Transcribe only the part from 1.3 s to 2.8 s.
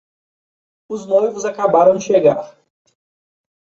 acabaram de chegar